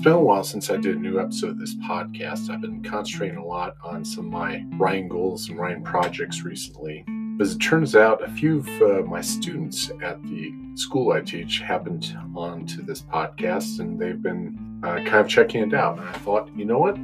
[0.00, 2.48] It's been a while since I did a new episode of this podcast.
[2.48, 7.04] I've been concentrating a lot on some of my Ryan goals and Ryan projects recently.
[7.36, 11.20] But As it turns out, a few of uh, my students at the school I
[11.20, 15.98] teach happened onto this podcast and they've been uh, kind of checking it out.
[15.98, 16.96] And I thought, you know what?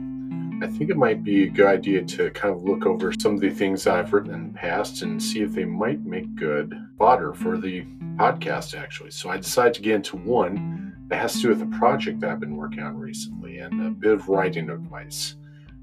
[0.66, 3.42] I think it might be a good idea to kind of look over some of
[3.42, 7.34] the things I've written in the past and see if they might make good fodder
[7.34, 7.82] for the
[8.16, 9.10] podcast, actually.
[9.10, 12.40] So I decided to get into one that has to do with a project I've
[12.40, 15.36] been working on recently and a bit of writing advice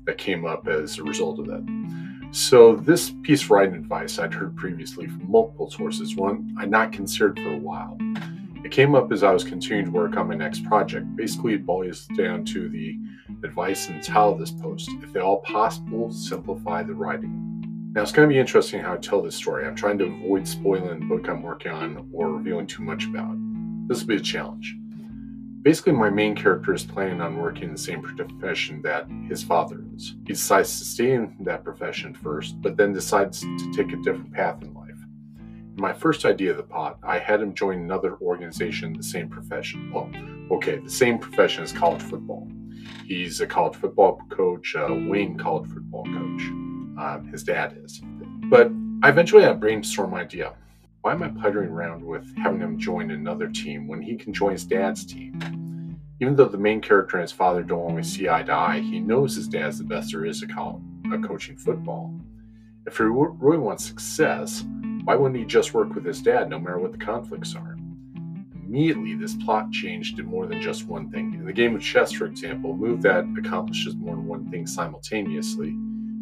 [0.05, 2.27] that came up as a result of that.
[2.31, 6.91] So, this piece of writing advice I'd heard previously from multiple sources, one I'd not
[6.91, 7.97] considered for a while.
[8.65, 11.15] It came up as I was continuing to work on my next project.
[11.15, 12.97] Basically, it boils down to the
[13.43, 14.89] advice and title of this post.
[15.03, 17.91] If at all possible, simplify the writing.
[17.93, 19.67] Now, it's going to be interesting how I tell this story.
[19.67, 23.35] I'm trying to avoid spoiling the book I'm working on or revealing too much about.
[23.87, 24.75] This will be a challenge
[25.63, 29.83] basically my main character is planning on working in the same profession that his father
[29.95, 30.15] is.
[30.27, 34.33] He decides to stay in that profession first, but then decides to take a different
[34.33, 34.89] path in life.
[35.39, 39.03] In my first idea of the pot, I had him join another organization in the
[39.03, 39.91] same profession.
[39.91, 40.11] Well,
[40.51, 42.47] okay, the same profession as college football.
[43.05, 46.41] He's a college football coach, a wing college football coach.
[46.95, 48.01] Um, his dad is.
[48.49, 48.69] But
[49.01, 50.53] I eventually had a brainstorm idea
[51.03, 54.53] why am I puttering around with having him join another team when he can join
[54.53, 55.99] his dad's team?
[56.21, 59.01] Even though the main character and his father don't always see eye to eye, he
[59.01, 60.49] knows his dad's the best there is at
[61.27, 62.17] coaching football.
[62.87, 64.63] If he really wants success,
[65.03, 67.75] why wouldn't he just work with his dad no matter what the conflicts are?
[68.65, 71.33] Immediately, this plot changed to more than just one thing.
[71.33, 74.65] In the game of chess, for example, a move that accomplishes more than one thing
[74.65, 75.75] simultaneously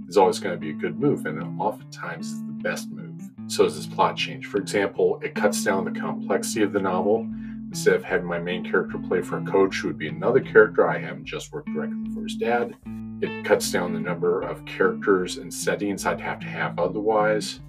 [0.08, 3.66] is always going to be a good move, and oftentimes is the best move so
[3.66, 4.48] does this plot change.
[4.48, 7.28] For example, it cuts down the complexity of the novel.
[7.68, 10.88] Instead of having my main character play for a coach who would be another character,
[10.88, 12.76] I have him just work directly for his dad.
[13.22, 17.60] It cuts down the number of characters and settings I'd have to have otherwise.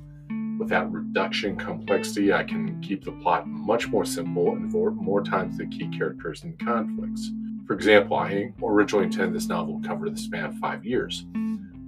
[0.59, 5.23] With that reduction complexity, I can keep the plot much more simple and devote more
[5.23, 7.31] time to the key characters and conflicts.
[7.67, 11.27] For example, I originally intended this novel to cover the span of five years.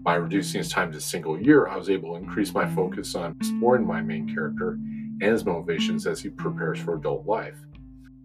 [0.05, 3.15] By reducing his time to a single year, I was able to increase my focus
[3.15, 7.57] on exploring my main character and his motivations as he prepares for adult life.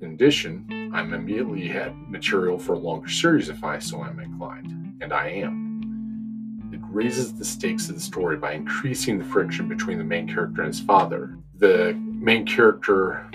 [0.02, 4.98] In addition, I'm immediately had material for a longer series if I so am inclined,
[5.02, 6.70] and I am.
[6.74, 10.64] It raises the stakes of the story by increasing the friction between the main character
[10.64, 11.38] and his father.
[11.60, 13.32] The main character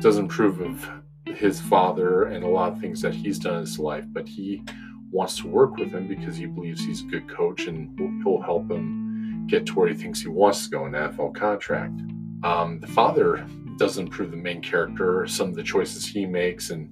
[0.00, 0.88] doesn't approve of
[1.26, 4.62] his father and a lot of things that he's done in his life, but he
[5.12, 8.70] wants to work with him because he believes he's a good coach and he'll help
[8.70, 12.00] him get to where he thinks he wants to go in an NFL contract.
[12.42, 13.46] Um, the father
[13.76, 16.90] doesn't prove the main character, some of the choices he makes, and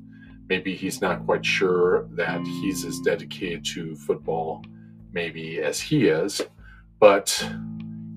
[0.49, 4.63] maybe he's not quite sure that he's as dedicated to football
[5.13, 6.41] maybe as he is,
[7.01, 7.45] but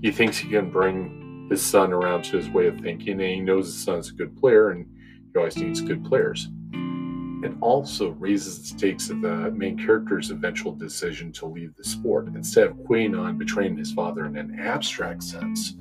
[0.01, 3.39] he thinks he can bring his son around to his way of thinking, and he
[3.39, 4.85] knows his son's a good player and
[5.31, 6.49] he always needs good players.
[7.43, 12.27] It also raises the stakes of the main character's eventual decision to leave the sport.
[12.27, 15.75] Instead of Quainon betraying his father in an abstract sense,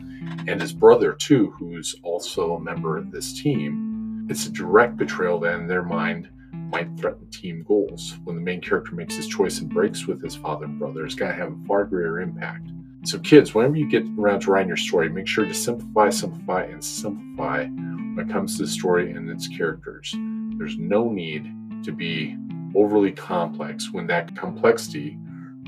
[0.48, 5.38] and his brother too, who's also a member of this team, it's a direct betrayal
[5.40, 8.18] that in their mind might threaten team goals.
[8.24, 11.14] When the main character makes his choice and breaks with his father and brother, it's
[11.14, 12.70] going to have a far greater impact.
[13.04, 16.64] So, kids, whenever you get around to writing your story, make sure to simplify, simplify,
[16.64, 20.14] and simplify when it comes to the story and its characters.
[20.62, 21.52] There's no need
[21.82, 22.36] to be
[22.76, 25.18] overly complex when that complexity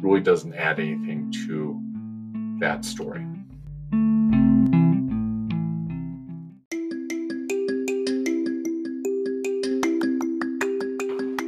[0.01, 1.83] really doesn't add anything to
[2.61, 3.27] that story.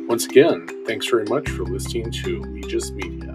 [0.09, 3.26] Once again, thanks very much for listening to Legis Media.